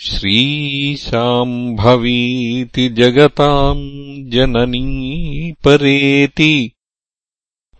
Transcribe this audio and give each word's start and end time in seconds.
श्रीशाम्भवीति 0.00 2.88
जगताम् 2.88 4.30
जननी 4.30 5.54
परेति 5.64 6.72